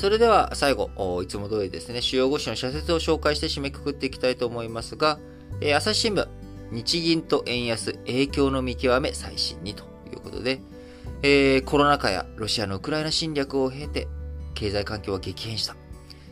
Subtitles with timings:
[0.00, 0.88] それでは最後、
[1.22, 5.18] いつも通りですね、主要5紙の社説を紹介して締めくくっていきたいと思いますが、
[5.60, 6.26] えー、朝日新聞、
[6.70, 10.62] 日銀と円安、影響の見極め最新にということで、
[11.20, 14.08] えー、コロナ禍やロシアのウクライナ侵略を経て、
[14.54, 15.76] 経済環境は激変した。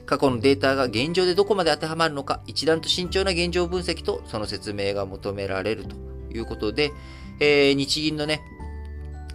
[0.07, 5.95] 過去のデータが現状でどこまで当てはまるのか、一段と慎重な現状分析とその説明が求められると
[6.35, 6.91] いうことで、
[7.39, 8.41] えー、日銀のね、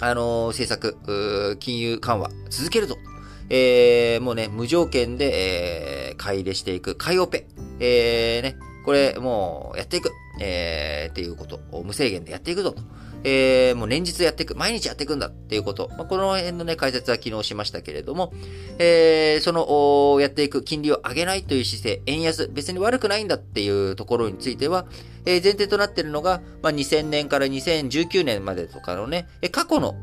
[0.01, 2.97] あのー、政策、金融緩和続けるぞ。
[3.55, 7.45] えー、もうね、無条件で、えー、買い入れしていく、買いオペ。
[7.79, 10.11] えー、ね、これ、もう、やっていく。
[10.39, 11.59] えー、っていうこと。
[11.71, 12.81] を無制限でやっていくぞと。
[13.23, 15.87] えー、もう連日やっていく、毎日やっていくんだっていうこと。
[15.99, 18.33] まあ、この辺のね、解説は昨日しましたけれども、
[18.79, 20.63] えー、その、やっていく。
[20.63, 24.87] 金利を上げないという姿勢、円安、別に悪くないんだっていうところについては、
[25.27, 29.95] えー、前提となっているのが、まあ、2000年から2019年までとかのね、過去の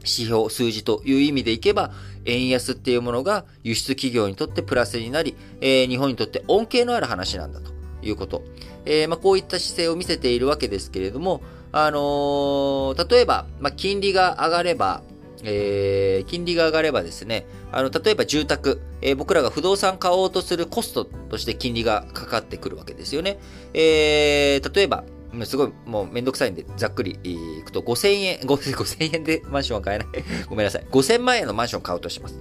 [0.00, 1.92] 指標、数字という意味でいけば、
[2.24, 7.72] 円安っていうものが輸出企業にとってプラスになり、えー、日本にとって恩恵のある話なんだと
[8.02, 8.42] いうこと。
[8.84, 15.02] えー、まあ、こういった姿勢を見せているわけですけれども、あのー、例えば、まあ、金利が上がれば、
[15.42, 23.38] えー、金利が上がればですね、あの、例えば住宅、えー、僕らが不動産買おうとするコストとして金利がかかってくるわけですよね。
[23.74, 25.04] えー、例えば、
[25.46, 30.08] すごい、もうめんどくさいんで、ざっくりいくと、5000円、 5000円でマンションは買えない。
[30.48, 30.86] ごめんなさい。
[30.90, 32.36] 5000万円のマンションを買うとします。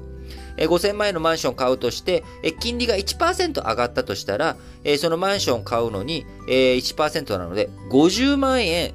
[0.58, 2.24] え5000万円のマンションを買うとして、
[2.60, 4.58] 金利が1%上がったとしたら、
[4.98, 8.94] そのマンションを買うのに、え1%なので、50万円、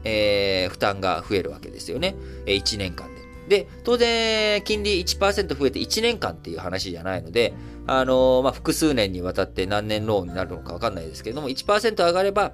[0.70, 2.16] 負担が増えるわけですよね。
[2.46, 3.22] え1年間で。
[3.48, 7.54] で、当然、金利1%増えて1年間っていう話じゃないので、
[7.86, 12.52] あの、まあ、複数年にわたって何年ローンになるのかわかんないですけれども、1%上がれば、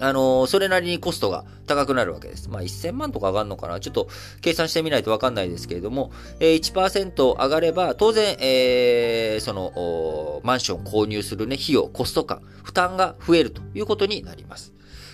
[0.00, 2.48] あの、それなりにコストが高くなるわけです。
[2.50, 3.80] まあ、1000万とか上がるのかな？
[3.80, 4.08] ちょっと
[4.40, 14.72] 計算してみないとわかんないですけれども、えー、1%上がれば、当然、えー、その、マンション購入するね、費用、コスト感、負担が増えるということになります。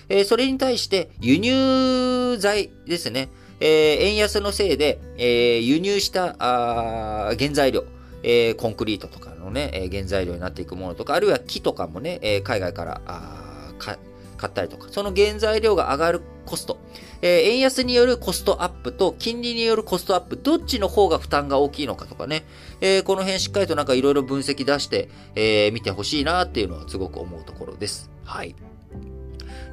[0.09, 3.29] えー、それに対して、輸入材ですね。
[3.61, 7.85] えー、円安のせいで、え、輸入したあ原材料、
[8.23, 13.99] え、コンクリートとかのね、え、原材料になっていくものとか、あるいは木とかもね、え、海外からあか
[14.41, 16.79] 買ったりとか、その原材料が上がるコスト、
[17.21, 22.45] えー、円安によるコストアップと金利によるコストアップ、どっちの方が負担が大きいのかとかね、
[22.81, 28.11] えー、この辺しっかりとなんかいろいろ分析出して、えー、見てほしいなっていうのはすごく思うところです。
[28.25, 28.55] はい。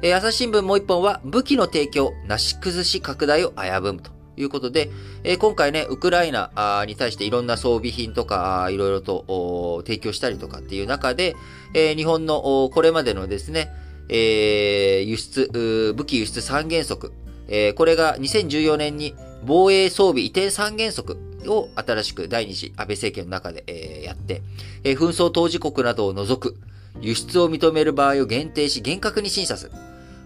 [0.02, 4.18] えー、朝日新聞もう一本は武器の提供、なし崩し拡大を危ぶむと。
[4.40, 4.88] いうことで、
[5.24, 11.34] えー、今回ね、ウクライナに対していろんな装備品とか、いろいろと提供したりとかっていう中で、
[11.74, 13.68] えー、日本のこれまでのですね、
[14.08, 17.12] えー、輸出、武器輸出三原則、
[17.48, 19.14] えー、これが2014年に
[19.44, 24.42] 防衛装備移転三原則を新しく第二次安倍政権の中で、えー、やって、
[24.84, 26.56] えー、紛争当事国などを除く
[27.00, 29.72] 輸出を認める場合を限定し厳格に審査する。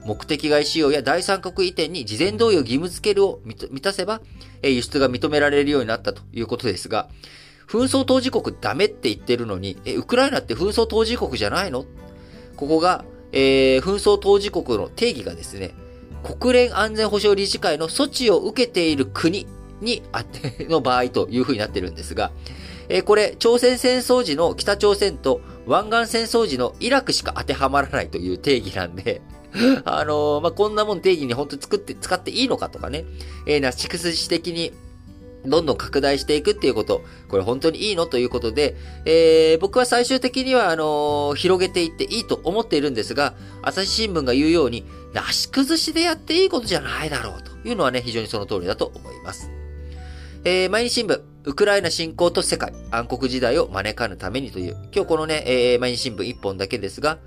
[0.04, 4.20] 目的外使用や第三国移転に事前同意を義務付けるを満たせば、
[4.60, 7.08] え、輸出が認められるようになったということですが、
[7.68, 11.86] 紛争当事国ダメって言ってるのに、え、ウクライナって紛争当事国じゃないの？
[12.56, 15.72] ここがえー、紛争当事国の定義がですね、
[16.22, 19.46] 国連安全保障理事会の措置を受けている国
[19.80, 22.30] にあって、の場合という風になってるんですが、
[22.88, 29.22] えー、これ、朝鮮戦争時の北朝鮮と湾岸戦争時のイラクしか当てはまらないという定義なんで、
[29.84, 33.04] あのー、まあ、こんなもん定義に本当に作って、使っていいのかとかね、
[33.46, 34.72] えー、な、蓄積的に
[35.44, 38.06] どんどん拡大していくっていうこと、これ本当にいいの？
[38.06, 49.50] ということで、えー、僕は最終的には、あのー、広げていっていいと思っているんですが、朝日新聞が言うように、なし崩しでやっていいことじゃないだろうというのはね、非常にその通りだと思います。
[50.44, 57.18] えー、毎日新聞、ウクライナ侵攻と世界、暗黒時代を招かぬためにという、今日このね、えー、毎日新聞一本だけですが、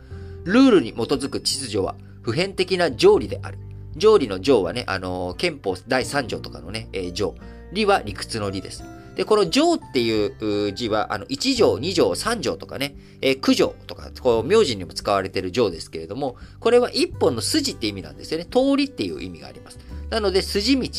[0.43, 3.57] ルールに基づく秩序は普遍的な条理である。
[3.95, 7.35] 条理の条はね、あのー、憲法第3条とかのね、えー、条。
[7.75, 8.83] 理は理屈の理です。
[9.15, 18.45] で、この条っていう字は、あの、1条、2条、3条とかね、えー、9条とか、こう、名字にも使われている条ですけれども、これは一本の筋って意味なんですよね。
[18.45, 19.79] 通りっていう意味があります。
[20.09, 20.89] なので、筋道。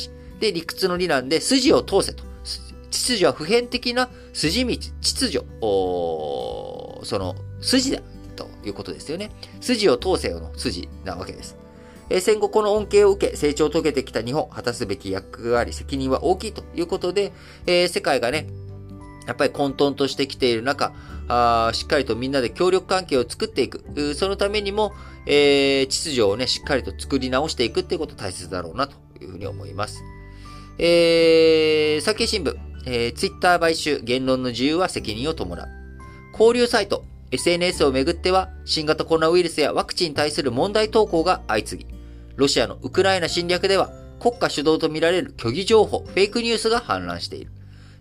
[0.41, 2.25] で、理屈の理なんで、筋を通せと。
[2.91, 8.01] 秩序は普遍的な筋道、秩序、その、筋だ
[8.35, 9.31] ということですよね。
[9.61, 11.66] 筋を通せよの筋なわけです。
[12.09, 17.33] え戦後この恩恵を受け成長を遂げてきた日本、果たすべき役があり責任は大きいということで、
[17.67, 18.47] え、世界がね、
[19.27, 20.93] やっぱり混沌としてきている中、
[21.29, 24.15] あしっかりとみんなで協力関係を作っていく。
[24.15, 24.93] そのためにも、
[25.27, 30.03] えー、秩序をね、しっかりと作り直していくっていうこと大切だろうなというふうに思います。
[30.79, 32.55] えー、産経新聞、
[32.87, 35.67] えー、ツイッター買収、言論の自由は責任を伴う。
[36.33, 37.03] 交流サイト、
[37.33, 41.96] SNS をめぐっては、新型コロナウイルスやワクチンに対する問題投稿が相次ぎ、
[42.37, 43.91] ロシアのウクライナ侵略では、
[44.21, 47.51] 国家主導とみられる虚偽情報、フェイクニュースが氾濫している。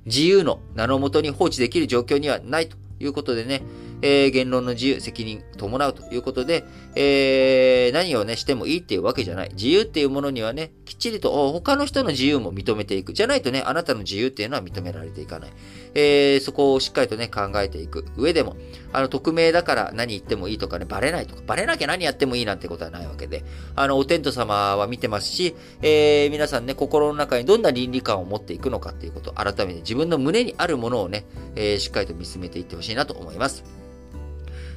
[0.05, 3.63] 自由の名のもとに放置できる状況にはないということでね、
[4.01, 6.65] えー、言論の自由、責任伴うということで、
[6.95, 9.49] えー、何をね、してもいいっていうわけじゃない。
[9.53, 13.13] 自由っていうものにはね、きっちりと他の人の自由も認めていく。
[13.13, 15.51] じゃないとね、あなたの自由っていうのは認められていかない。
[15.93, 18.55] えー、そこをしっかりとね、考えていく上でも、
[18.91, 23.43] あの、匿名だから何言ってもいいとかね、バレないとか、バレなきゃ何やってもいいなんてことはないわけで、
[23.75, 31.25] あの、お天道様は見てますし、えー、皆さんね、心の中にどんな倫理観を持っていくのかっていうこと、改めて自分の胸にあるものをね、
[31.55, 33.63] えー、しっかりと見つめていってほしいなと思います。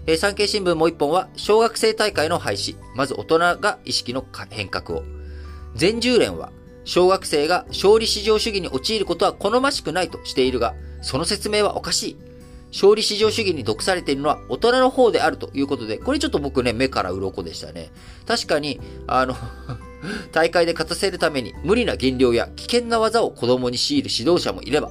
[0.09, 2.77] えー、産経新聞もう一本は、小学生大会の廃止。
[2.95, 5.03] まず大人が意識の変革を。
[5.75, 6.51] 全従連は、
[6.85, 12.17] 小学生が勝利至上主義に陥ることは好ましくないとしているが、その説明はおかしい。
[12.73, 17.91] 勝利至上主義に毒されているのは大人の方であるということで、これちょっと僕ね、目から鱗でしたね。
[18.27, 19.37] 確かに、あの
[20.33, 24.91] 大会で勝たせるために無理な減量や危険な技を子供に強いる指導者もいれば、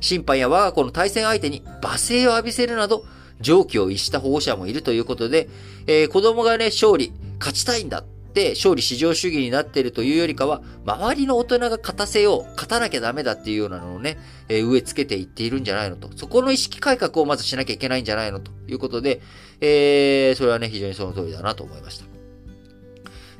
[0.00, 3.04] 審判や我が子の対戦相手に罵声を浴びせるなど、
[3.40, 5.48] 常軌を逸した保護者もいるということで、
[5.86, 16.10] えー、子供がね、勝利、勝ちたいんだって勝利至上主義になっているというよりかは、周りの大人が勝たせよう、勝たなきゃダメだっていうようなのをね、えー、植え付けていっているんじゃないのと。
[16.16, 19.20] そこの意識改革をまずしなきゃいけないんじゃないのということで、
[19.60, 22.04] えー、それはね、非常にその通りだなと思いました。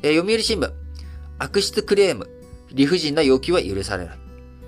[0.03, 0.71] えー、読売新聞、
[1.39, 2.29] 悪質クレーム、
[2.73, 4.19] 理不尽な要求は許されない。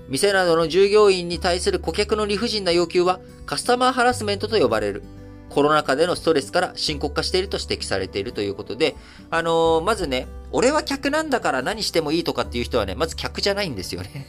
[0.09, 5.03] 店などの従業員に対する顧客の理不尽な要求はカスタマーハラスメントと呼ばれる。
[5.49, 8.95] コロナ禍でのストレスから深刻化していると指摘されているということで、
[9.29, 14.27] あのー、まずね、俺は客なんだから何してもいいとかっていう人はね、まず客じゃないんですよね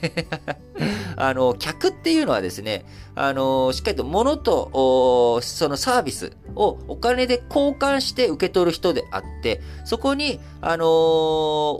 [1.17, 2.85] あの、客っていうのはですね、
[3.15, 10.85] あの、しっかりと物と、そのサービスをお金で交換して受け取る人であって、そこに、あの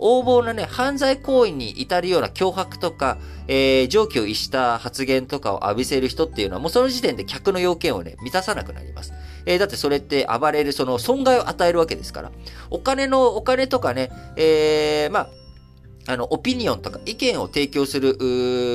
[0.01, 9.11] 横暴なね、犯罪行為に至るような脅迫とか、えー、上記を逸した発言とかを浴びせる人っていうのは、もうその時点で客の要件をね、満たさなくなります。
[9.49, 12.31] えー、だってそれって暴れる、その損害を与えるわけですから。
[12.69, 15.29] お金の、お金とかね、えー、まあ、
[16.05, 18.13] あの、オピニオンとか意見を提供する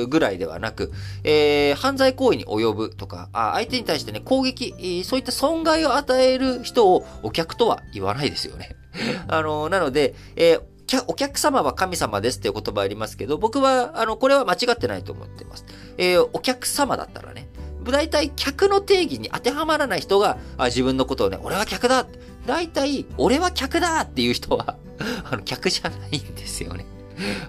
[0.07, 0.91] ぐらいではなく、
[1.23, 8.75] えー、犯罪行為に及ぶとか、あ相手に対してね、攻撃、そういった損害を与える人をお客とは言わないですよね。
[9.29, 10.61] あの、なので、えー
[11.07, 15.65] お客様は神様ですっていう言葉ありますけど、僕は、あの、これは間違ってないと思ってます。
[15.97, 17.47] えー、お客様だったらね、
[17.91, 22.05] 大体客の定義に当てはまらない人が、あ自分のことをね、俺は客だ
[22.45, 24.77] 大体、俺は客だっていう人は
[25.31, 26.85] あの、客じゃないんですよね。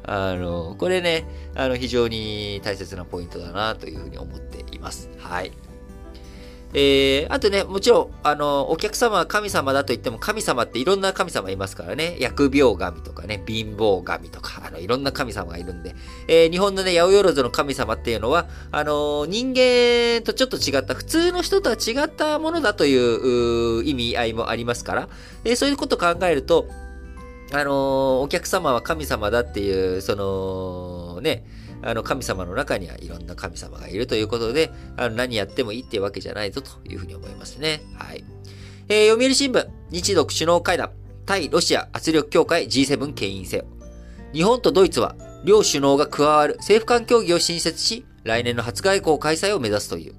[0.05, 5.09] あの、これね、あの、非常に大切なポイントだなというふうに思っています。
[5.19, 5.53] はい。
[6.75, 12.17] えー、あとね、もちろん、あの、お客様は神様だと言っても、神様っていろんな神様いますからね。
[12.21, 15.95] 疫病神とかね、貧乏神とか、あの、いろんな神様がいるんで、
[16.29, 25.09] えー、日本のね、八百万の神様っていうのは、あの、人間とちょっと違った、普通の人とは違ったものだという意味合いもありますから、
[25.45, 26.69] えー、そういうことを考えると、
[27.53, 31.45] あの、お客様は神様だっていう、その、ね、
[31.87, 37.83] あの、神様の中にはいろんな神様がいるということで、あの、何やってもいいっていうわけじゃないぞというふうに思いますね。
[37.95, 38.25] はい。
[38.89, 40.91] えー、読売新聞、日独首脳会談、
[41.27, 43.65] 対ロシア圧力強化へ G7 牽引せよ。
[44.33, 50.15] 日本とドイツは、両首脳が加わる政府間協議を新設し、来年の初外交開催を目指すという、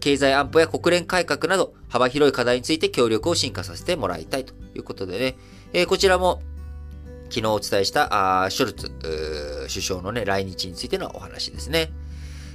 [0.00, 5.36] 経済安保や国連改革など幅広い課題について協力を進化させてもらいたいということでね、
[5.74, 6.40] えー、こちらも
[7.30, 8.90] 昨日お伝えしたあショルツ
[9.68, 11.92] 首相のね、来日についてのお話ですね。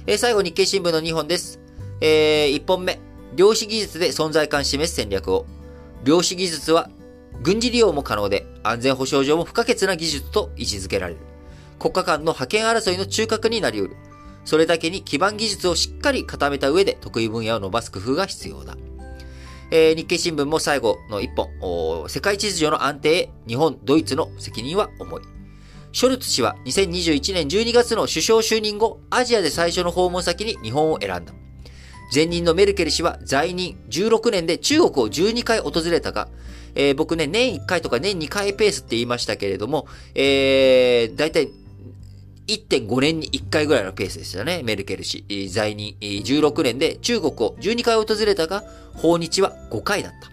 [0.06, 1.58] えー、最後、日経新聞の2本です。
[2.00, 3.00] えー、1本目。
[3.34, 5.46] 量子技術で存在感示す戦略を。
[6.04, 6.90] 量子技術は
[7.42, 11.20] 軍事利用も可能で安全保障上も不可欠な技術と位置づけられる。
[11.78, 13.96] 国家間の覇権争いの中核になり得る。
[14.44, 18.76] それだけに基盤技術をしっかり固めた上で得意分野を伸ばす工夫が必要だ。
[19.70, 25.22] えー、日経新聞も最後の一本、世界秩序の安定へ日本、ドイツの責任は重い。
[25.92, 31.32] ショルツ氏は2021年12月の首相就任後、アジアで最初の訪問先に日本を選んだ。
[32.14, 36.28] 前任のメルケル氏は在任16年で中国を12回訪れたが、
[36.76, 41.48] えー、僕ね、年1回とか年2回ペースって言いましたけれども、えー、だいたい
[42.46, 44.62] 1.5年に1回ぐらいのペースでしたね。
[44.62, 50.30] メルケル氏、在任16年で中国を12回訪れたが、訪日は5回だった。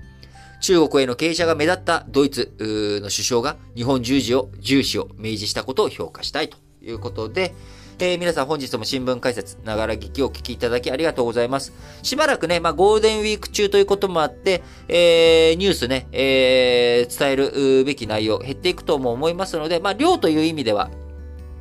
[0.61, 2.53] 中国への傾斜が目立ったドイツ
[3.01, 7.53] の首相が日本十字を、重視を明示したことを評価したいということで、
[7.99, 11.73] えー、皆さん本日も新聞解説、ながら聞きをお聞きいただきありがとうございます。
[12.01, 20.89] しばらくね、まあ、ゴールデンウィーク中ということもあって、えー、ニュースね、えー、伝えるべき内容減っていくとも思いますので、まあ、量という意味では、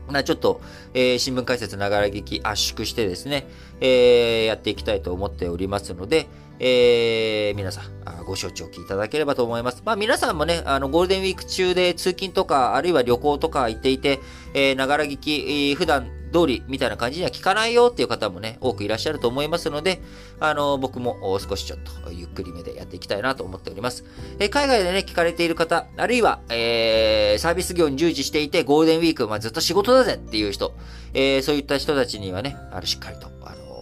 [0.08, 0.60] ま、ちょっと、
[0.94, 3.46] えー、新聞解説ながら聞き圧縮してですね、
[3.80, 6.26] えー、やっていきたいと思っておりますので、
[6.58, 9.82] えー、皆さん、ご承知おきいただければと思います。
[9.84, 14.20] まあ皆さんもね、あの、ゴールデンウィーク中で通勤とか、あるいは旅行とか行っていて、
[14.54, 20.00] え、ながら聞き、普段通りみたいな感じには聞かないよっていう方もね、多くいらっしゃると思いますので、
[20.40, 24.04] あの、僕も少しちょっとゆっくりめでやっていきたいなと思っております。
[24.38, 30.74] え海外でね、聞かれている方、あるいは、えー、サービス業に従事していて、ゴールデンウィーク、まあ、ずっと仕事だぜっていう人、
[31.14, 33.72] えー、そういった人たちにはね、あの、しっかりと、あの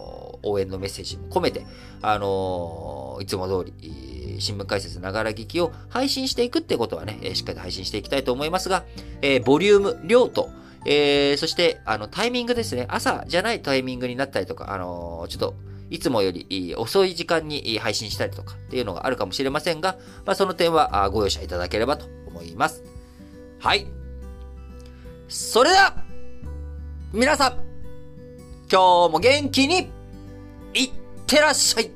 [0.43, 1.65] 応援のメッセージも込めて、
[2.01, 8.83] あのいつも通り、新聞解説ながら聞きを配信していくってことはね、しっかりと配信していきたいと思いますが、
[9.21, 10.49] えー、ボリューム、量と、
[10.85, 12.85] えー、そして、あの、タイミングですね。
[12.89, 15.55] 朝じゃないタイミングになったりとか、あのー、ちょっと、
[15.89, 22.83] いつもより遅い時間に配信したりとかっていうのがあるかもしれませんが、まあ、その点はご容赦いただければと思います。
[23.59, 23.87] はい。
[25.27, 25.95] それでは、
[27.13, 27.53] 皆さん、
[28.71, 29.89] 今日も元気に、
[30.73, 30.91] いっ
[31.27, 31.91] てらっしゃい